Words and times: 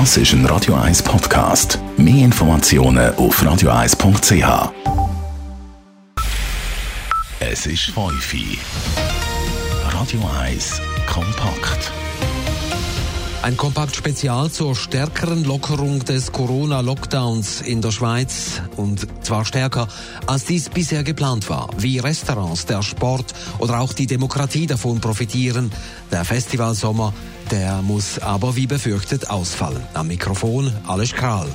Das 0.00 0.16
ist 0.16 0.32
ein 0.32 0.44
Radio 0.46 0.74
1 0.74 1.04
Podcast. 1.04 1.78
Mehr 1.96 2.24
Informationen 2.24 3.14
auf 3.14 3.40
radio1.ch. 3.40 4.72
Es 7.38 7.66
ist 7.66 7.92
Feufi. 7.92 8.58
Radio 9.92 10.18
1 10.42 10.80
kompakt. 11.06 11.92
Ein 13.44 13.58
Kompakt-Spezial 13.58 14.50
zur 14.50 14.74
stärkeren 14.74 15.44
Lockerung 15.44 16.02
des 16.02 16.32
Corona-Lockdowns 16.32 17.60
in 17.60 17.82
der 17.82 17.90
Schweiz. 17.90 18.62
Und 18.78 19.06
zwar 19.22 19.44
stärker, 19.44 19.86
als 20.26 20.46
dies 20.46 20.70
bisher 20.70 21.04
geplant 21.04 21.50
war. 21.50 21.68
Wie 21.76 21.98
Restaurants, 21.98 22.64
der 22.64 22.82
Sport 22.82 23.34
oder 23.58 23.80
auch 23.80 23.92
die 23.92 24.06
Demokratie 24.06 24.66
davon 24.66 24.98
profitieren. 24.98 25.70
Der 26.10 26.24
Festivalsommer, 26.24 27.12
der 27.50 27.82
muss 27.82 28.18
aber 28.18 28.56
wie 28.56 28.66
befürchtet 28.66 29.28
ausfallen. 29.28 29.82
Am 29.92 30.08
Mikrofon 30.08 30.72
alles 30.86 31.12
Kral. 31.12 31.54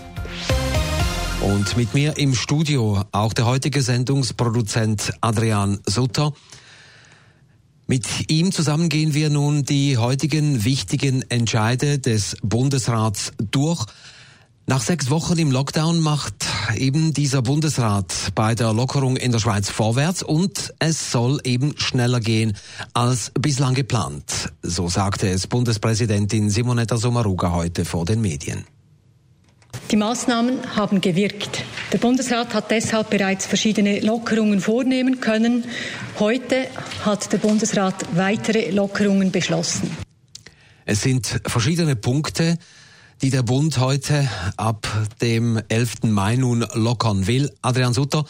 Und 1.41 1.75
mit 1.75 1.95
mir 1.95 2.17
im 2.17 2.35
Studio 2.35 3.01
auch 3.11 3.33
der 3.33 3.47
heutige 3.47 3.81
Sendungsproduzent 3.81 5.11
Adrian 5.21 5.79
Sutter. 5.87 6.33
Mit 7.89 8.29
ihm 8.29 8.51
zusammen 8.51 8.87
gehen 8.87 9.15
wir 9.15 9.31
nun 9.31 9.63
die 9.63 9.97
heutigen 9.97 10.63
wichtigen 10.63 11.23
Entscheide 11.31 11.97
des 11.97 12.37
Bundesrats 12.43 13.31
durch. 13.49 13.83
Nach 14.67 14.79
sechs 14.79 15.09
Wochen 15.09 15.39
im 15.39 15.49
Lockdown 15.49 15.99
macht 15.99 16.35
eben 16.77 17.15
dieser 17.15 17.41
Bundesrat 17.41 18.13
bei 18.35 18.53
der 18.53 18.73
Lockerung 18.73 19.17
in 19.17 19.31
der 19.31 19.39
Schweiz 19.39 19.71
vorwärts 19.71 20.21
und 20.21 20.71
es 20.77 21.11
soll 21.11 21.39
eben 21.45 21.73
schneller 21.79 22.19
gehen 22.19 22.55
als 22.93 23.31
bislang 23.33 23.73
geplant. 23.73 24.53
So 24.61 24.87
sagte 24.87 25.27
es 25.27 25.47
Bundespräsidentin 25.47 26.51
Simonetta 26.51 26.95
Sommaruga 26.95 27.53
heute 27.53 27.85
vor 27.85 28.05
den 28.05 28.21
Medien. 28.21 28.65
Die 29.89 29.95
Maßnahmen 29.95 30.75
haben 30.75 31.01
gewirkt. 31.01 31.63
Der 31.91 31.97
Bundesrat 31.97 32.53
hat 32.53 32.69
deshalb 32.69 33.09
bereits 33.09 33.47
verschiedene 33.47 33.99
Lockerungen 34.01 34.61
vornehmen 34.61 35.21
können. 35.21 35.63
Heute 36.19 36.67
hat 37.03 37.33
der 37.33 37.39
Bundesrat 37.39 38.15
weitere 38.15 38.69
Lockerungen 38.69 39.31
beschlossen. 39.31 39.89
Es 40.85 41.01
sind 41.01 41.41
verschiedene 41.47 41.95
Punkte, 41.95 42.59
die 43.23 43.31
der 43.31 43.41
Bund 43.41 43.79
heute 43.79 44.29
ab 44.55 44.87
dem 45.21 45.59
11. 45.67 46.03
Mai 46.03 46.35
nun 46.35 46.63
lockern 46.73 47.25
will. 47.25 47.51
Adrian 47.63 47.93
Sutter, 47.95 48.23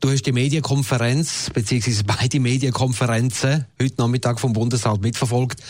du 0.00 0.10
hast 0.10 0.22
die 0.22 0.32
Medienkonferenz 0.32 1.50
beziehungsweise 1.52 2.04
beide 2.18 2.40
Medienkonferenzen 2.40 3.66
heute 3.80 3.94
Nachmittag 3.98 4.40
vom 4.40 4.54
Bundesrat 4.54 5.02
mitverfolgt. 5.02 5.62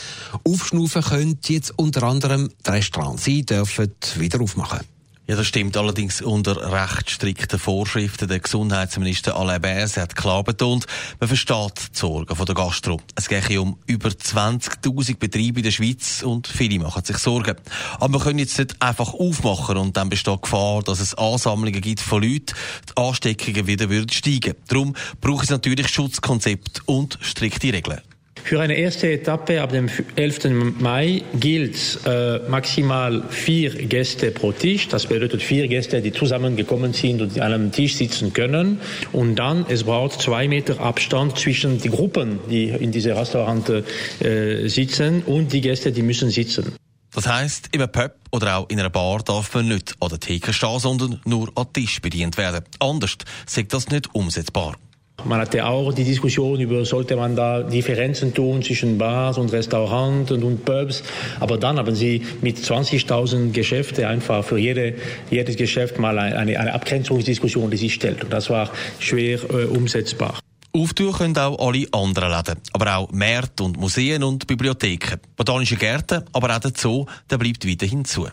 Aufschnaufen 0.44 1.02
können 1.02 1.38
jetzt 1.44 1.76
unter 1.76 2.04
anderem 2.04 2.50
die 2.64 2.70
Restaurants. 2.70 3.24
Sie 3.24 3.44
dürfen 3.44 3.92
wieder 4.16 4.40
aufmachen. 4.40 4.95
Ja, 5.28 5.34
das 5.34 5.48
stimmt 5.48 5.76
allerdings 5.76 6.22
unter 6.22 6.72
recht 6.72 7.10
strikten 7.10 7.58
Vorschriften. 7.58 8.28
Der 8.28 8.38
Gesundheitsminister 8.38 9.36
Alain 9.36 9.60
Berset 9.60 10.00
hat 10.00 10.14
klar 10.14 10.44
betont, 10.44 10.86
man 11.18 11.26
versteht 11.26 11.90
die 11.92 11.98
Sorgen 11.98 12.44
der 12.44 12.54
Gastro. 12.54 13.00
Es 13.16 13.28
geht 13.28 13.50
um 13.58 13.76
über 13.86 14.10
20.000 14.10 15.18
Betriebe 15.18 15.58
in 15.58 15.64
der 15.64 15.72
Schweiz 15.72 16.22
und 16.22 16.46
viele 16.46 16.78
machen 16.78 17.04
sich 17.04 17.18
Sorgen. 17.18 17.56
Aber 17.98 18.20
wir 18.20 18.24
können 18.24 18.38
jetzt 18.38 18.56
nicht 18.56 18.80
einfach 18.80 19.14
aufmachen 19.14 19.78
und 19.78 19.96
dann 19.96 20.10
besteht 20.10 20.42
Gefahr, 20.42 20.84
dass 20.84 21.00
es 21.00 21.14
Ansammlungen 21.14 21.80
gibt 21.80 21.98
von 21.98 22.22
Leuten, 22.22 22.54
die 22.88 22.96
Ansteckungen 22.96 23.66
wieder 23.66 23.90
würden 23.90 24.12
steigen. 24.12 24.54
Darum 24.68 24.94
braucht 25.20 25.42
es 25.42 25.50
natürlich 25.50 25.88
Schutzkonzept 25.88 26.82
und 26.86 27.18
strikte 27.20 27.72
Regeln. 27.72 28.00
Für 28.42 28.60
eine 28.60 28.74
erste 28.74 29.10
Etappe 29.10 29.60
ab 29.60 29.72
dem 29.72 29.88
11. 30.14 30.78
Mai 30.78 31.22
gilt 31.34 31.98
äh, 32.06 32.38
maximal 32.48 33.24
vier 33.28 33.70
Gäste 33.70 34.30
pro 34.30 34.52
Tisch. 34.52 34.86
Das 34.88 35.06
bedeutet 35.06 35.42
vier 35.42 35.66
Gäste, 35.66 36.00
die 36.00 36.12
zusammengekommen 36.12 36.92
sind 36.92 37.22
und 37.22 37.40
an 37.40 37.52
einem 37.52 37.72
Tisch 37.72 37.96
sitzen 37.96 38.32
können. 38.32 38.80
Und 39.12 39.34
dann, 39.36 39.66
es 39.68 39.82
braucht 39.82 40.22
zwei 40.22 40.46
Meter 40.46 40.78
Abstand 40.80 41.36
zwischen 41.36 41.80
den 41.80 41.90
Gruppen, 41.90 42.38
die 42.48 42.68
in 42.68 42.92
diese 42.92 43.16
Restaurante 43.16 43.84
äh, 44.20 44.68
sitzen 44.68 45.22
und 45.24 45.52
die 45.52 45.60
Gäste, 45.60 45.90
die 45.90 46.02
müssen 46.02 46.30
sitzen. 46.30 46.76
Das 47.16 47.26
heisst, 47.26 47.70
im 47.72 47.80
Pub 47.90 48.12
oder 48.30 48.58
auch 48.58 48.68
in 48.68 48.78
einer 48.78 48.90
Bar 48.90 49.22
darf 49.22 49.54
man 49.54 49.68
nicht 49.68 49.94
an 50.00 50.10
der 50.10 50.20
Theke 50.20 50.52
stehen, 50.52 50.78
sondern 50.78 51.20
nur 51.24 51.50
an 51.56 51.72
Tisch 51.72 52.00
bedient 52.00 52.36
werden. 52.36 52.62
Anders 52.78 53.16
sagt 53.46 53.72
das 53.72 53.88
nicht 53.88 54.14
umsetzbar. 54.14 54.76
Man 55.24 55.40
hatte 55.40 55.66
auch 55.66 55.92
die 55.92 56.04
Diskussion 56.04 56.60
über, 56.60 56.84
sollte 56.84 57.16
man 57.16 57.34
da 57.34 57.62
Differenzen 57.62 58.32
tun 58.34 58.62
zwischen 58.62 58.98
Bars 58.98 59.38
und 59.38 59.52
Restaurants 59.52 60.30
und 60.30 60.64
Pubs. 60.64 61.02
Aber 61.40 61.58
dann 61.58 61.78
haben 61.78 61.94
sie 61.94 62.22
mit 62.42 62.58
20.000 62.58 63.50
Geschäften 63.52 64.04
einfach 64.04 64.44
für 64.44 64.58
jede, 64.58 64.94
jedes 65.30 65.56
Geschäft 65.56 65.98
mal 65.98 66.18
eine, 66.18 66.58
eine 66.58 66.74
Abgrenzungsdiskussion, 66.74 67.70
die 67.70 67.76
sich 67.76 67.94
stellt. 67.94 68.22
Und 68.22 68.32
das 68.32 68.50
war 68.50 68.70
schwer 69.00 69.40
äh, 69.50 69.64
umsetzbar. 69.64 70.38
Auftun 70.76 71.12
können 71.12 71.38
auch 71.38 71.58
alle 71.58 71.86
anderen 71.90 72.30
Läden, 72.30 72.60
aber 72.74 72.96
auch 72.96 73.10
Märkte 73.10 73.62
und 73.62 73.78
Museen 73.78 74.22
und 74.22 74.46
Bibliotheken. 74.46 75.16
Botanische 75.34 75.76
Gärten, 75.76 76.22
aber 76.34 76.54
auch 76.54 76.60
der 76.60 76.72
Zoo, 76.76 77.06
der 77.30 77.38
bleibt 77.38 77.66
weiterhin 77.66 78.04
zu. 78.04 78.28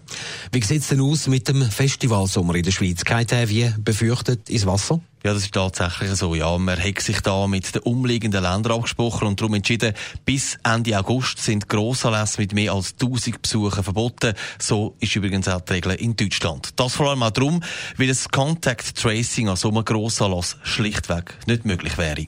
Wie 0.51 0.61
sieht 0.61 0.81
es 0.81 0.89
denn 0.89 0.99
aus 0.99 1.27
mit 1.27 1.47
dem 1.47 1.61
Festivalsommer 1.61 2.55
in 2.55 2.63
der 2.63 2.71
Schweiz? 2.71 3.05
Geht 3.05 3.31
er 3.31 3.47
wie 3.47 3.73
befürchtet 3.79 4.49
ins 4.49 4.65
Wasser? 4.65 4.99
Ja, 5.23 5.33
das 5.33 5.43
ist 5.43 5.53
tatsächlich 5.53 6.11
so. 6.15 6.35
Ja, 6.35 6.57
man 6.57 6.77
hat 6.77 6.99
sich 6.99 7.21
da 7.21 7.47
mit 7.47 7.73
den 7.73 7.81
umliegenden 7.83 8.43
Ländern 8.43 8.73
abgesprochen 8.73 9.25
und 9.29 9.39
darum 9.39 9.53
entschieden, 9.53 9.93
bis 10.25 10.57
Ende 10.63 10.99
August 10.99 11.39
sind 11.39 11.69
Grossanlässe 11.69 12.41
mit 12.41 12.53
mehr 12.53 12.73
als 12.73 12.95
1000 13.01 13.41
Besuchern 13.41 13.85
verboten. 13.85 14.33
So 14.59 14.95
ist 14.99 15.15
übrigens 15.15 15.47
auch 15.47 15.61
die 15.61 15.73
Regel 15.75 15.93
in 15.93 16.17
Deutschland. 16.17 16.71
Das 16.75 16.95
vor 16.95 17.09
allem 17.09 17.23
auch 17.23 17.31
darum, 17.31 17.63
weil 17.95 18.07
das 18.07 18.27
Contact 18.27 18.97
Tracing 18.97 19.47
an 19.47 19.55
so 19.55 19.69
einem 19.69 19.85
Grossanlass 19.85 20.57
schlichtweg 20.63 21.35
nicht 21.47 21.63
möglich 21.63 21.97
wäre. 21.97 22.27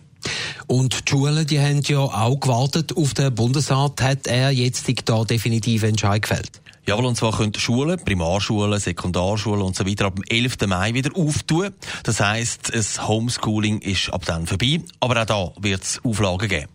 Und 0.68 0.94
die 0.94 1.12
Schulen, 1.12 1.46
die 1.46 1.60
haben 1.60 1.82
ja 1.82 2.00
auch 2.00 2.40
gewartet 2.40 2.96
auf 2.96 3.14
den 3.14 3.36
Bundesrat. 3.36 4.02
Hat 4.02 4.26
er 4.26 4.52
jetzt 4.52 4.90
da 5.06 5.26
definitiv 5.26 5.84
Entscheid 5.84 6.22
gefällt? 6.22 6.62
Jawohl, 6.88 7.06
und 7.06 7.16
zwar 7.16 7.36
können 7.36 7.54
Schulen, 7.56 8.00
Primarschulen, 8.00 8.80
Sekundarschulen 8.80 9.64
und 9.64 9.76
so 9.76 9.88
weiter 9.88 10.06
ab 10.06 10.16
dem 10.16 10.24
11. 10.28 10.68
Mai 10.68 10.94
wieder 10.94 11.10
auftun. 11.16 11.74
Das 12.04 12.20
heisst, 12.20 12.76
das 12.76 13.08
Homeschooling 13.08 13.80
ist 13.80 14.14
ab 14.14 14.24
dann 14.26 14.46
vorbei. 14.46 14.82
Aber 15.00 15.20
auch 15.20 15.26
da 15.26 15.52
wird 15.60 15.82
es 15.82 16.00
Auflagen 16.04 16.48
geben. 16.48 16.68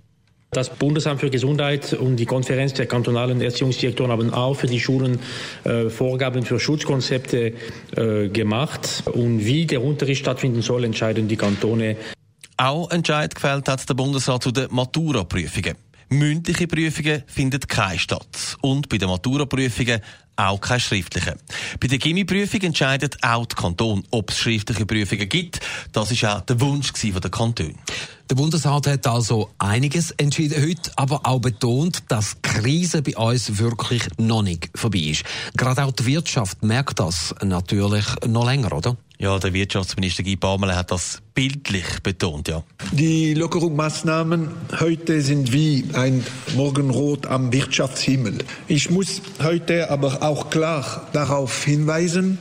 Das 0.50 0.68
Bundesamt 0.68 1.20
für 1.20 1.30
Gesundheit 1.30 1.92
und 1.92 2.16
die 2.16 2.26
Konferenz 2.26 2.74
der 2.74 2.86
kantonalen 2.86 3.40
Erziehungsdirektoren 3.40 4.10
haben 4.10 4.34
auch 4.34 4.54
für 4.54 4.66
die 4.66 4.80
Schulen 4.80 5.20
äh, 5.62 5.88
Vorgaben 5.90 6.44
für 6.44 6.58
Schutzkonzepte 6.58 7.52
äh, 7.96 8.28
gemacht. 8.30 9.04
Und 9.12 9.44
wie 9.44 9.66
der 9.66 9.80
Unterricht 9.80 10.22
stattfinden 10.22 10.62
soll, 10.62 10.82
entscheiden 10.82 11.28
die 11.28 11.36
Kantone. 11.36 11.96
Auch 12.56 12.90
Entscheid 12.90 13.32
gefällt 13.32 13.68
hat 13.68 13.88
der 13.88 13.94
Bundesrat 13.94 14.42
zu 14.42 14.50
den 14.50 14.66
Matura-Prüfungen. 14.70 15.76
Mündliche 16.10 16.66
Prüfungen 16.66 17.22
finden 17.26 17.60
keine 17.68 17.98
statt. 17.98 18.56
Und 18.60 18.88
bei 18.88 18.98
den 18.98 19.08
Maturaprüfungen 19.08 20.00
auch 20.48 20.60
keine 20.60 20.80
schriftlichen. 20.80 21.34
Bei 21.78 21.88
der 21.88 21.98
Gimmi-Prüfung 21.98 22.60
entscheidet 22.62 23.18
auch 23.22 23.46
der 23.46 23.56
Kanton, 23.56 24.04
ob 24.10 24.30
es 24.30 24.38
schriftliche 24.38 24.86
Prüfungen 24.86 25.28
gibt. 25.28 25.60
Das 25.92 26.10
ist 26.10 26.24
auch 26.24 26.40
der 26.40 26.60
Wunsch 26.60 26.92
der 26.92 27.30
Kantone. 27.30 27.74
Der 28.30 28.36
Bundesrat 28.36 28.86
hat 28.86 29.08
also 29.08 29.50
einiges 29.58 30.12
entschieden 30.12 30.62
heute, 30.62 30.92
aber 30.94 31.22
auch 31.24 31.40
betont, 31.40 32.04
dass 32.06 32.36
die 32.36 32.42
Krise 32.42 33.02
bei 33.02 33.16
uns 33.16 33.58
wirklich 33.58 34.04
noch 34.18 34.42
nicht 34.42 34.70
vorbei 34.76 35.00
ist. 35.00 35.24
Gerade 35.56 35.84
auch 35.84 35.90
die 35.90 36.06
Wirtschaft 36.06 36.62
merkt 36.62 37.00
das 37.00 37.34
natürlich 37.42 38.04
noch 38.28 38.46
länger, 38.46 38.72
oder? 38.72 38.96
Ja, 39.18 39.36
der 39.38 39.52
Wirtschaftsminister 39.52 40.22
Guy 40.22 40.36
Parmelin 40.36 40.76
hat 40.76 40.92
das 40.92 41.20
bildlich 41.34 41.84
betont, 42.02 42.48
ja. 42.48 42.62
Die 42.92 43.34
Lockerungsmaßnahmen 43.34 44.48
heute 44.78 45.20
sind 45.22 45.52
wie 45.52 45.84
ein 45.92 46.24
Morgenrot 46.54 47.26
am 47.26 47.52
Wirtschaftshimmel. 47.52 48.38
Ich 48.68 48.90
muss 48.90 49.20
heute 49.42 49.90
aber 49.90 50.22
auch 50.22 50.29
klar 50.34 51.08
darauf 51.12 51.64
hinweisen, 51.64 52.38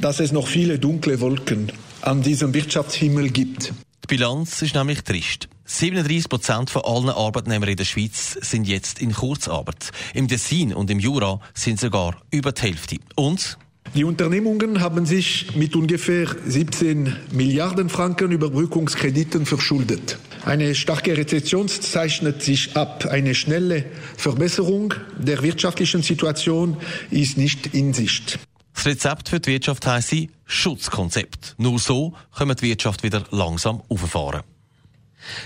dass 0.00 0.20
es 0.20 0.32
noch 0.32 0.46
viele 0.46 0.78
dunkle 0.78 1.20
Wolken 1.20 1.72
an 2.02 2.22
diesem 2.22 2.52
Wirtschaftshimmel 2.52 3.30
gibt. 3.30 3.72
Die 4.04 4.06
Bilanz 4.08 4.60
ist 4.62 4.74
nämlich 4.74 5.02
trist. 5.02 5.48
37 5.64 6.28
Prozent 6.28 6.70
von 6.70 6.82
allen 6.84 7.08
Arbeitnehmern 7.08 7.70
in 7.70 7.76
der 7.76 7.84
Schweiz 7.84 8.36
sind 8.40 8.68
jetzt 8.68 9.00
in 9.00 9.12
Kurzarbeit. 9.12 9.90
Im 10.12 10.28
Tessin 10.28 10.74
und 10.74 10.90
im 10.90 10.98
Jura 10.98 11.40
sind 11.54 11.80
sogar 11.80 12.16
über 12.30 12.52
die 12.52 12.62
Hälfte. 12.62 12.98
Und 13.14 13.56
die 13.94 14.04
Unternehmungen 14.04 14.80
haben 14.80 15.04
sich 15.04 15.54
mit 15.54 15.76
ungefähr 15.76 16.26
17 16.46 17.14
Milliarden 17.32 17.90
Franken 17.90 18.32
Überbrückungskrediten 18.32 19.44
verschuldet. 19.44 20.16
Eine 20.46 20.74
starke 20.74 21.14
Rezession 21.14 21.68
zeichnet 21.68 22.42
sich 22.42 22.74
ab. 22.74 23.06
Eine 23.10 23.34
schnelle 23.34 23.84
Verbesserung 24.16 24.94
der 25.18 25.42
wirtschaftlichen 25.42 26.02
Situation 26.02 26.78
ist 27.10 27.36
nicht 27.36 27.74
in 27.74 27.92
Sicht. 27.92 28.38
Das 28.74 28.86
Rezept 28.86 29.28
für 29.28 29.40
die 29.40 29.50
Wirtschaft 29.50 29.86
heisst 29.86 30.14
Schutzkonzept. 30.46 31.54
Nur 31.58 31.78
so 31.78 32.14
können 32.34 32.56
die 32.56 32.62
Wirtschaft 32.62 33.02
wieder 33.02 33.24
langsam 33.30 33.82
auffahren. 33.90 34.40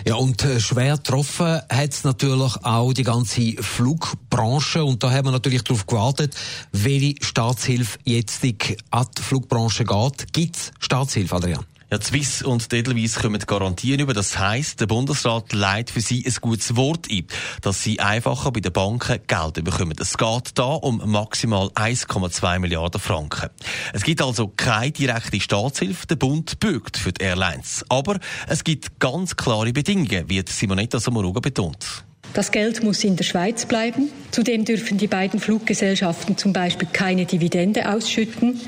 Ja, 0.07 0.17
und 0.17 0.43
äh, 0.45 0.61
schwer 0.61 0.97
getroffen 0.97 1.61
hat 1.69 1.93
es 1.93 2.05
natürlich 2.05 2.57
auch 2.63 2.93
die 2.93 3.03
ganze 3.03 3.53
Flugbranche. 3.63 4.85
Und 4.85 5.03
da 5.03 5.11
haben 5.11 5.27
wir 5.27 5.33
natürlich 5.33 5.63
darauf 5.63 5.87
gewartet, 5.87 6.35
welche 6.73 7.15
Staatshilfe 7.21 7.99
jetzt 8.05 8.45
an 8.45 9.07
die 9.17 9.23
Flugbranche 9.23 9.85
geht. 9.85 10.33
Gibt 10.33 10.57
es 10.57 10.73
Staatshilfe, 10.81 11.37
Adrian? 11.37 11.76
Ja, 11.89 12.01
Swiss 12.03 12.43
und 12.43 12.73
Edelweiss 12.73 13.15
kommen 13.15 13.39
garantieren 13.39 14.01
über. 14.01 14.13
Das 14.13 14.37
heisst, 14.37 14.81
der 14.81 14.87
Bundesrat 14.87 15.53
leitet 15.53 15.91
für 15.91 16.01
sie 16.01 16.25
ein 16.27 16.35
gutes 16.41 16.75
Wort 16.75 17.07
ein, 17.09 17.29
dass 17.63 17.81
sie 17.81 18.01
einfacher 18.01 18.51
bei 18.51 18.59
den 18.59 18.73
Banken 18.73 19.21
Geld 19.25 19.65
bekommen. 19.65 19.95
Es 20.01 20.19
geht 20.19 20.51
da 20.57 20.65
um 20.65 21.01
maximal 21.09 21.69
1,2 21.69 22.59
Milliarden 22.59 23.01
Franken. 23.01 23.51
Es 23.93 24.03
gibt 24.03 24.21
also 24.21 24.49
keine 24.49 24.91
direkte 24.91 25.41
Staatshilfe. 25.41 26.09
Der 26.09 26.17
Bund 26.17 26.59
bürgt 26.59 26.97
für 26.97 27.13
die 27.13 27.23
Airlines. 27.23 27.85
Aber 27.89 28.19
es 28.49 28.65
gibt 28.65 28.99
ganz 28.99 29.37
klare 29.37 29.73
Bedingungen, 29.73 30.29
wie 30.29 30.43
Simonetta 30.45 30.99
Sommaruga 30.99 31.39
betont. 31.39 32.05
Das 32.35 32.51
Geld 32.51 32.83
muss 32.83 33.05
in 33.05 33.15
der 33.15 33.23
Schweiz 33.23 33.65
bleiben. 33.65 34.11
Zudem 34.33 34.65
dürfen 34.65 34.99
die 34.99 35.07
beiden 35.07 35.39
Fluggesellschaften 35.39 36.37
zum 36.37 36.53
Beispiel 36.53 36.89
keine 36.93 37.27
Dividende 37.27 37.89
ausschütten 37.89 38.61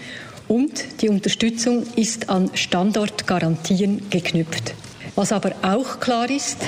und 0.48 1.02
die 1.02 1.08
Unterstützung 1.08 1.86
ist 1.94 2.28
an 2.28 2.50
Standortgarantien 2.54 4.10
geknüpft. 4.10 4.74
Was 5.14 5.32
aber 5.32 5.52
auch 5.62 6.00
klar 6.00 6.30
ist, 6.30 6.58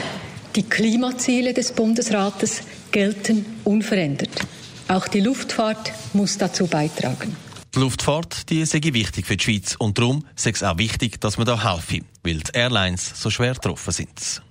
die 0.57 0.65
Klimaziele 0.65 1.55
des 1.55 1.73
Bundesrates 1.73 2.63
gelten 2.93 3.45
unverändert. 3.65 4.31
Auch 4.89 5.09
die 5.09 5.21
Luftfahrt 5.21 5.93
muss 6.13 6.37
dazu 6.39 6.67
beitragen. 6.67 7.37
Die 7.75 7.79
Luftfahrt 7.79 8.51
die 8.51 8.65
sei 8.65 8.81
wichtig 8.83 9.27
für 9.27 9.37
die 9.37 9.45
Schweiz 9.45 9.77
und 9.79 9.97
darum 9.97 10.25
sei 10.35 10.51
es 10.51 10.65
auch 10.65 10.79
wichtig, 10.79 11.21
dass 11.21 11.39
man 11.39 11.47
da 11.47 11.73
helfe, 11.73 12.05
weil 12.25 12.39
die 12.39 12.53
Airlines 12.53 13.13
so 13.15 13.31
schwer 13.31 13.55
getroffen 13.55 13.93
sind. 13.93 14.43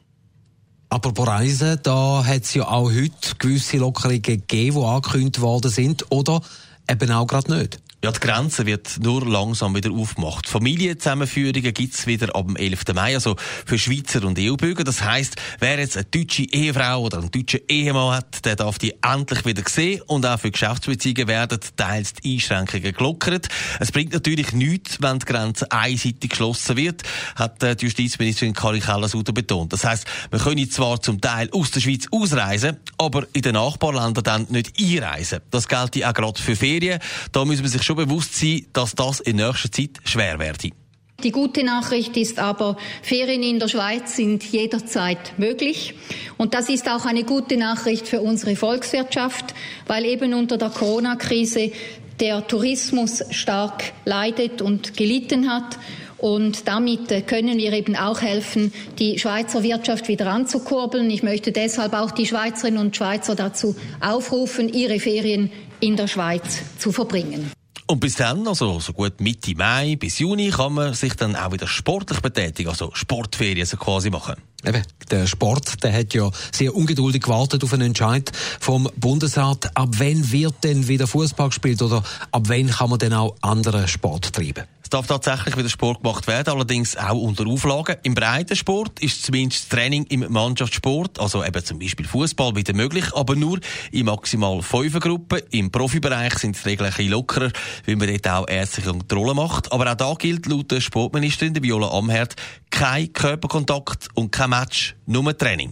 Apropos 0.87 1.27
Reisen, 1.27 1.77
da 1.83 2.23
hat 2.25 2.43
es 2.43 2.53
ja 2.53 2.67
auch 2.67 2.89
heute 2.89 3.35
gewisse 3.37 3.77
Lockerungen 3.77 4.21
gegeben, 4.21 4.79
die 4.79 4.85
angekündigt 4.85 5.41
worden 5.41 5.69
sind, 5.69 6.05
oder 6.09 6.41
eben 6.89 7.11
auch 7.11 7.27
gerade 7.27 7.53
nicht. 7.53 7.79
Ja, 8.01 8.13
die 8.13 8.19
Grenze 8.21 8.65
wird 8.65 8.97
nur 9.01 9.27
langsam 9.27 9.75
wieder 9.75 9.91
aufgemacht. 9.91 10.47
Familienzusammenführungen 10.47 11.73
gibt's 11.73 12.07
wieder 12.07 12.33
ab 12.33 12.47
dem 12.47 12.55
11. 12.55 12.93
Mai, 12.95 13.13
also 13.13 13.35
für 13.65 13.77
Schweizer 13.77 14.23
und 14.23 14.39
EU-Bürger. 14.39 14.85
Das 14.85 15.03
heisst, 15.03 15.35
wer 15.59 15.79
jetzt 15.79 15.97
eine 15.97 16.05
deutsche 16.05 16.43
Ehefrau 16.43 17.01
oder 17.01 17.17
einen 17.17 17.29
deutschen 17.29 17.59
Ehemann 17.67 18.15
hat, 18.15 18.45
der 18.45 18.55
darf 18.55 18.79
die 18.79 18.93
endlich 19.03 19.45
wieder 19.45 19.63
sehen 19.67 20.01
und 20.07 20.25
auch 20.25 20.39
für 20.39 20.49
Geschäftsbeziehungen 20.49 21.27
werden 21.27 21.59
teils 21.75 22.13
die 22.13 22.35
Einschränkungen 22.35 22.93
gelockert. 22.93 23.49
Es 23.81 23.91
bringt 23.91 24.13
natürlich 24.13 24.53
nichts, 24.53 25.01
wenn 25.01 25.19
die 25.19 25.25
Grenze 25.25 25.69
einseitig 25.69 26.29
geschlossen 26.29 26.77
wird, 26.77 27.03
hat 27.35 27.61
die 27.61 27.83
Justizministerin 27.85 28.53
Karin 28.53 28.81
Keller-Sutter 28.81 29.33
betont. 29.33 29.73
Das 29.73 29.83
heisst, 29.83 30.05
wir 30.31 30.39
können 30.39 30.71
zwar 30.71 31.01
zum 31.01 31.19
Teil 31.19 31.49
aus 31.51 31.71
der 31.71 31.81
Schweiz 31.81 32.05
ausreisen, 32.11 32.77
aber 32.97 33.27
in 33.33 33.41
den 33.41 33.55
Nachbarländern 33.55 34.23
dann 34.23 34.47
nicht 34.51 34.79
einreisen. 34.79 35.41
Das 35.51 35.67
gilt 35.67 36.01
auch 36.05 36.13
gerade 36.13 36.41
für 36.41 36.55
Ferien. 36.55 37.01
Da 37.33 37.43
müssen 37.43 37.63
wir 37.63 37.69
sich 37.69 37.88
schon 37.89 37.97
bewusst 37.97 38.35
sein, 38.35 38.67
dass 38.71 38.93
das 38.93 39.19
in 39.19 39.37
nächster 39.37 39.71
Zeit 39.71 39.97
schwer 40.03 40.37
werde. 40.37 40.69
Die 41.23 41.31
gute 41.31 41.63
Nachricht 41.63 42.15
ist 42.17 42.37
aber, 42.37 42.77
Ferien 43.01 43.41
in 43.41 43.59
der 43.59 43.67
Schweiz 43.67 44.15
sind 44.15 44.43
jederzeit 44.43 45.37
möglich. 45.37 45.95
Und 46.37 46.53
das 46.53 46.69
ist 46.69 46.87
auch 46.87 47.05
eine 47.05 47.23
gute 47.23 47.57
Nachricht 47.57 48.07
für 48.07 48.21
unsere 48.21 48.55
Volkswirtschaft, 48.55 49.55
weil 49.87 50.05
eben 50.05 50.33
unter 50.35 50.57
der 50.57 50.69
Corona-Krise 50.69 51.71
der 52.19 52.47
Tourismus 52.47 53.23
stark 53.31 53.91
leidet 54.05 54.61
und 54.61 54.95
gelitten 54.95 55.51
hat. 55.51 55.79
Und 56.19 56.67
damit 56.67 57.27
können 57.27 57.57
wir 57.57 57.73
eben 57.73 57.95
auch 57.95 58.21
helfen, 58.21 58.71
die 58.99 59.17
Schweizer 59.17 59.63
Wirtschaft 59.63 60.07
wieder 60.09 60.27
anzukurbeln. 60.27 61.09
Ich 61.09 61.23
möchte 61.23 61.51
deshalb 61.51 61.93
auch 61.93 62.11
die 62.11 62.27
Schweizerinnen 62.27 62.79
und 62.79 62.95
Schweizer 62.95 63.35
dazu 63.35 63.75
aufrufen, 63.99 64.71
ihre 64.71 64.99
Ferien 64.99 65.51
in 65.79 65.95
der 65.95 66.07
Schweiz 66.07 66.61
zu 66.77 66.91
verbringen. 66.91 67.51
Und 67.89 68.01
bis 68.01 68.17
dann, 68.17 68.47
also 68.47 68.79
so 68.79 68.93
gut 68.93 69.19
Mitte 69.19 69.55
Mai 69.55 69.95
bis 69.95 70.19
Juni, 70.19 70.51
kann 70.51 70.73
man 70.73 70.93
sich 70.93 71.15
dann 71.15 71.35
auch 71.35 71.51
wieder 71.51 71.67
sportlich 71.67 72.19
betätigen, 72.19 72.69
also 72.69 72.91
Sportferien 72.93 73.65
so 73.65 73.77
quasi 73.77 74.11
machen. 74.11 74.35
Eben, 74.63 74.83
der 75.09 75.25
Sport, 75.25 75.83
der 75.83 75.91
hat 75.91 76.13
ja 76.13 76.29
sehr 76.51 76.75
ungeduldig 76.75 77.23
gewartet 77.23 77.63
auf 77.63 77.73
einen 77.73 77.87
Entscheid 77.87 78.31
vom 78.59 78.87
Bundesrat. 78.95 79.75
Ab 79.75 79.89
wann 79.97 80.31
wird 80.31 80.63
denn 80.63 80.87
wieder 80.87 81.07
Fußball 81.07 81.49
gespielt 81.49 81.81
oder 81.81 82.03
ab 82.31 82.43
wann 82.45 82.67
kann 82.67 82.91
man 82.91 82.99
denn 82.99 83.13
auch 83.13 83.35
anderen 83.41 83.87
Sport 83.87 84.33
treiben? 84.33 84.65
Es 84.89 84.97
darf 84.97 85.05
tatsächlich 85.05 85.55
wieder 85.55 85.69
Sport 85.69 86.01
gemacht 86.01 86.25
werden, 86.25 86.51
allerdings 86.51 86.97
auch 86.97 87.21
unter 87.21 87.45
Auflagen. 87.45 87.97
Im 88.01 88.15
Breitensport 88.15 88.99
ist 89.01 89.23
zumindest 89.23 89.69
Training 89.69 90.05
im 90.05 90.25
Mannschaftssport, 90.33 91.19
also 91.19 91.45
eben 91.45 91.63
zum 91.63 91.77
Beispiel 91.77 92.07
Fußball, 92.07 92.55
wieder 92.55 92.73
möglich, 92.73 93.13
aber 93.13 93.35
nur 93.35 93.59
in 93.91 94.07
maximal 94.07 94.63
fünf 94.63 94.99
Gruppen. 94.99 95.41
Im 95.51 95.69
Profibereich 95.69 96.39
sind 96.39 96.57
ein 96.65 96.77
bisschen 96.77 97.09
lockerer, 97.09 97.51
weil 97.85 97.97
man 97.97 98.07
dort 98.07 98.27
auch 98.29 98.47
ärztliche 98.47 98.89
Kontrollen 98.89 99.35
macht. 99.35 99.71
Aber 99.71 99.91
auch 99.91 99.95
da 99.95 100.15
gilt 100.17 100.47
laut 100.47 100.71
der 100.71 100.81
Sportministerin 100.81 101.61
Viola 101.61 101.91
Amherd 101.91 102.35
kein 102.71 103.13
Körperkontakt 103.13 104.07
und 104.15 104.31
kein 104.31 104.49
Match, 104.49 104.95
nur 105.05 105.37
Training. 105.37 105.71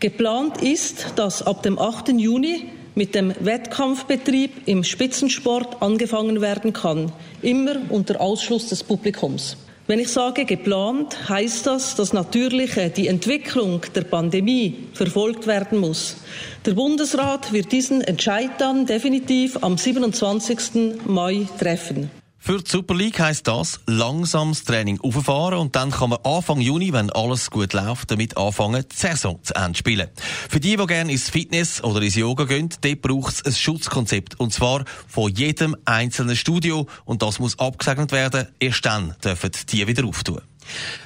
Geplant 0.00 0.62
ist, 0.62 1.12
dass 1.16 1.42
ab 1.42 1.62
dem 1.64 1.78
8. 1.78 2.08
Juni 2.16 2.70
mit 2.94 3.14
dem 3.14 3.34
Wettkampfbetrieb 3.40 4.66
im 4.66 4.84
Spitzensport 4.84 5.82
angefangen 5.82 6.40
werden 6.40 6.72
kann, 6.72 7.12
immer 7.42 7.76
unter 7.88 8.20
Ausschluss 8.20 8.68
des 8.68 8.84
Publikums. 8.84 9.56
Wenn 9.86 9.98
ich 9.98 10.08
sage 10.08 10.46
geplant, 10.46 11.28
heißt 11.28 11.66
das, 11.66 11.94
dass 11.94 12.14
natürlich 12.14 12.78
äh, 12.78 12.88
die 12.88 13.06
Entwicklung 13.06 13.82
der 13.94 14.00
Pandemie 14.02 14.76
verfolgt 14.94 15.46
werden 15.46 15.78
muss. 15.78 16.16
Der 16.64 16.72
Bundesrat 16.72 17.52
wird 17.52 17.70
diesen 17.70 18.00
Entscheid 18.00 18.50
dann 18.58 18.86
definitiv 18.86 19.62
am 19.62 19.76
27. 19.76 21.04
Mai 21.06 21.46
treffen. 21.58 22.10
Für 22.46 22.62
die 22.62 22.70
Super 22.70 22.94
League 22.94 23.18
heisst 23.20 23.48
das, 23.48 23.80
langsames 23.86 24.64
Training 24.64 25.00
auffahren 25.00 25.58
und 25.58 25.74
dann 25.76 25.90
kann 25.90 26.10
man 26.10 26.18
Anfang 26.24 26.60
Juni, 26.60 26.92
wenn 26.92 27.08
alles 27.08 27.50
gut 27.50 27.72
läuft, 27.72 28.10
damit 28.10 28.36
anfangen, 28.36 28.84
die 28.86 28.94
Saison 28.94 29.42
zu 29.42 29.54
Ende 29.54 29.78
spielen. 29.78 30.10
Für 30.50 30.60
die, 30.60 30.76
die 30.76 30.86
gerne 30.86 31.10
ins 31.10 31.30
Fitness 31.30 31.82
oder 31.82 32.02
ins 32.02 32.16
Yoga 32.16 32.44
gehen, 32.44 32.68
dort 32.82 33.00
braucht 33.00 33.32
es 33.32 33.46
ein 33.46 33.54
Schutzkonzept. 33.54 34.38
Und 34.38 34.52
zwar 34.52 34.84
von 35.08 35.32
jedem 35.32 35.74
einzelnen 35.86 36.36
Studio. 36.36 36.86
Und 37.06 37.22
das 37.22 37.38
muss 37.38 37.58
abgesegnet 37.58 38.12
werden. 38.12 38.48
Erst 38.60 38.84
dann 38.84 39.16
dürfen 39.24 39.50
die 39.70 39.86
wieder 39.86 40.04
auftun. 40.04 40.42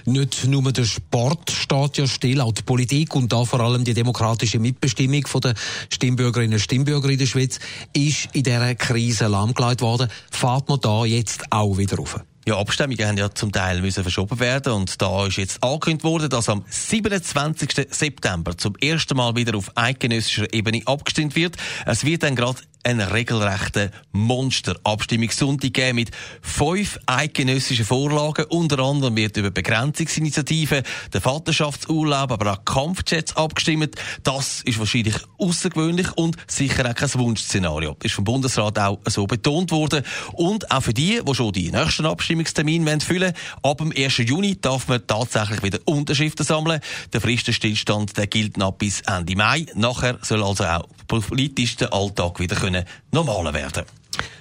Nicht 0.05 0.47
nur 0.47 0.73
der 0.73 0.85
Sport 0.85 1.51
steht 1.51 1.99
ja 1.99 2.07
still, 2.07 2.41
auch 2.41 2.53
die 2.53 2.63
Politik 2.63 3.15
und 3.15 3.33
da 3.33 3.45
vor 3.45 3.61
allem 3.61 3.85
die 3.85 3.95
demokratische 3.95 4.59
Mitbestimmung 4.59 5.25
der 5.43 5.55
Stimmbürgerinnen 5.91 6.55
und 6.55 6.61
Stimmbürger 6.61 7.11
in 7.11 7.19
der 7.19 7.27
Schweiz 7.27 7.59
ist 7.93 8.29
in 8.33 8.43
dieser 8.43 8.75
Krise 8.75 9.27
lahmgelegt 9.27 9.81
worden. 9.81 10.09
Fahrt 10.31 10.69
man 10.69 10.81
da 10.81 11.05
jetzt 11.05 11.45
auch 11.51 11.79
wieder 11.79 11.97
rauf? 11.97 12.21
Ja, 12.49 12.59
Abstimmungen 12.59 13.07
haben 13.07 13.19
ja 13.19 13.31
zum 13.31 13.53
Teil 13.53 13.83
müssen 13.83 14.03
verschoben 14.03 14.41
werden 14.41 14.73
und 14.73 15.03
da 15.03 15.27
ist 15.27 15.37
jetzt 15.37 15.63
angekündigt 15.63 16.03
worden, 16.03 16.31
dass 16.31 16.49
am 16.49 16.65
27. 16.67 17.89
September 17.91 18.57
zum 18.57 18.75
ersten 18.77 19.19
Mal 19.19 19.37
wieder 19.37 19.55
auf 19.55 19.71
eidgenössischer 19.75 20.51
Ebene 20.55 20.81
abgestimmt 20.87 21.37
wird. 21.37 21.59
Es 21.85 22.07
wird 22.07 22.23
dann 22.23 22.35
gerade 22.37 22.61
einen 22.83 23.01
regelrechten 23.01 23.91
Monster-Abstimmungssonntag 24.13 25.73
geben 25.73 25.97
mit 25.97 26.11
fünf 26.43 26.99
eidgenössischen 27.07 27.85
Vorlagen. 27.85 28.47
Unter 28.47 28.79
anderem 28.81 29.17
wird 29.17 29.37
über 29.37 29.51
Begrenzungsinitiativen, 29.51 30.83
den 31.13 31.21
Vaterschaftsurlaub, 31.21 32.33
aber 32.33 32.53
auch 32.53 32.65
Kampfjets 32.65 33.37
abgestimmt. 33.37 33.97
Das 34.23 34.63
ist 34.63 34.79
wahrscheinlich 34.79 35.17
außergewöhnlich 35.39 36.13
und 36.17 36.37
sicher 36.47 36.89
auch 36.89 36.95
kein 36.95 37.13
Wunschszenario. 37.15 37.97
Ist 38.03 38.15
vom 38.15 38.25
Bundesrat 38.25 38.79
auch 38.79 38.99
so 39.07 39.27
betont 39.27 39.71
worden. 39.71 40.05
Und 40.33 40.71
auch 40.71 40.83
für 40.83 40.95
die, 40.95 41.21
die 41.27 41.35
schon 41.35 41.53
die 41.53 41.71
nächsten 41.71 42.07
Abstimmungstermine 42.07 43.01
füllen 43.01 43.33
ab 43.63 43.79
dem 43.79 43.93
1. 43.97 44.19
Juni 44.19 44.61
darf 44.61 44.89
man 44.89 45.07
tatsächlich 45.07 45.63
wieder 45.63 45.79
Unterschriften 45.85 46.45
sammeln. 46.45 46.81
Der 47.13 47.21
Fristenstillstand 47.21 48.17
der 48.17 48.27
gilt 48.27 48.57
noch 48.57 48.73
bis 48.73 49.01
Ende 49.03 49.37
Mai. 49.37 49.67
Nachher 49.75 50.19
soll 50.23 50.43
also 50.43 50.65
auch 50.65 50.87
politisch 51.07 51.77
der 51.77 51.93
Alltag 51.93 52.39
wieder 52.41 52.57
können 52.57 52.68
normaler 53.13 53.55
werden. 53.55 53.85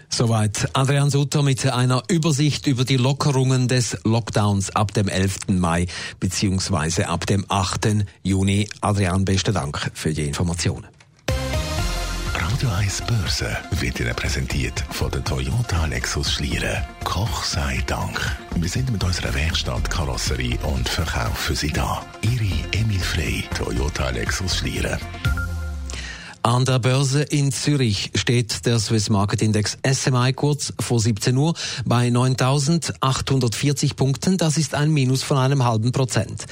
Soweit 0.10 0.70
Adrian 0.74 1.10
Sutter 1.10 1.44
mit 1.44 1.66
einer 1.66 2.02
Übersicht 2.08 2.66
über 2.66 2.86
die 2.86 2.98
Lockerungen 2.98 3.68
des 3.68 3.98
Lockdowns 4.04 4.76
ab 4.76 4.94
dem 4.94 5.08
11. 5.08 5.50
Mai 5.50 5.86
bzw. 6.20 7.04
ab 7.04 7.26
dem 7.28 7.46
8. 7.50 8.06
Juni. 8.24 8.68
Adrian, 8.82 9.26
besten 9.26 9.54
Dank 9.54 9.92
für 9.94 10.14
die 10.14 10.24
Informationen. 10.24 10.88
Radio 12.34 12.70
1 12.70 13.02
Börse 13.02 13.56
wird 13.80 14.00
Ihnen 14.00 14.16
präsentiert 14.16 14.84
von 14.90 15.12
der 15.12 15.24
Toyota 15.24 15.86
Lexus 15.86 16.34
Schlieren. 16.34 16.84
Koch 17.04 17.44
sei 17.44 17.84
Dank. 17.86 18.20
Wir 18.56 18.70
sind 18.70 18.92
mit 18.92 19.04
unserer 19.04 19.32
Werkstatt 19.36 19.88
Karosserie 19.92 20.58
und 20.64 20.90
Verkauf 20.90 21.38
für 21.38 21.56
Sie 21.56 21.72
da. 21.72 22.04
Ihre 22.22 22.64
Emil 22.72 23.00
Frey, 23.00 23.44
Toyota 23.56 24.10
Lexus 24.10 24.58
Schlieren. 24.58 24.98
An 26.44 26.66
der 26.66 26.80
Börse 26.80 27.24
in 27.24 27.52
Zürich 27.52 28.12
steht 28.16 28.66
der 28.66 28.80
Swiss 28.80 29.10
Market 29.10 29.42
Index 29.42 29.78
SMI 29.86 30.34
kurz 30.34 30.74
vor 30.80 31.00
17 31.00 31.36
Uhr 31.36 31.54
bei 31.86 32.08
9.840 32.08 33.96
Punkten. 33.96 34.38
Das 34.38 34.58
ist 34.58 34.74
ein 34.74 34.92
Minus 34.92 35.24
von 35.24 35.38
einem 35.38 35.64
halben 35.64 35.92
Prozent. 35.92 36.46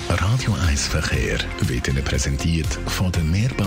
Radio 0.08 0.54
1 0.66 0.88
Verkehr 0.88 1.40
wird 1.60 1.90
Ihnen 1.90 2.04
präsentiert 2.06 2.80
von 2.86 3.12
der 3.12 3.24
Mehrba 3.24 3.67